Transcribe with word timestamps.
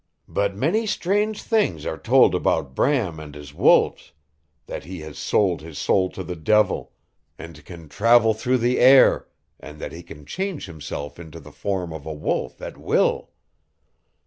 "But 0.27 0.55
many 0.55 0.87
strange 0.87 1.43
things 1.43 1.85
are 1.85 1.95
told 1.95 2.33
about 2.33 2.73
Bram 2.73 3.19
and 3.19 3.35
his 3.35 3.53
wolves; 3.53 4.13
that 4.65 4.83
he 4.83 5.01
has 5.01 5.15
sold 5.19 5.61
his 5.61 5.77
soul 5.77 6.09
to 6.13 6.23
the 6.23 6.35
devil, 6.35 6.93
and 7.37 7.63
can 7.65 7.87
travel 7.87 8.33
through 8.33 8.57
the 8.57 8.79
air, 8.79 9.27
and 9.59 9.77
that 9.79 9.91
he 9.91 10.01
can 10.01 10.25
change 10.25 10.65
himself 10.65 11.19
into 11.19 11.39
the 11.39 11.51
form 11.51 11.93
of 11.93 12.07
a 12.07 12.13
wolf 12.15 12.59
at 12.63 12.77
will. 12.79 13.29